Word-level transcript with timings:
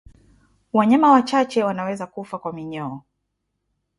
Wanyama 0.73 1.11
wachache 1.11 1.63
wanaweza 1.63 2.07
kufa 2.07 2.39
kwa 2.39 2.53
minyoo 2.53 3.01